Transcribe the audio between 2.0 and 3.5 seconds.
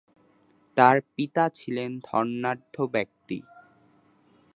ধনাঢ্য ব্যক্তি।